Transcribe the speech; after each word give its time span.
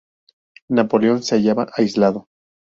Napoleón 0.71 1.21
se 1.21 1.35
hallaba 1.35 1.67
aislado. 1.75 2.25